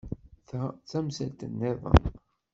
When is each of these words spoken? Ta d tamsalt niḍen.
Ta 0.47 0.61
d 0.73 0.83
tamsalt 0.89 1.41
niḍen. 1.49 2.03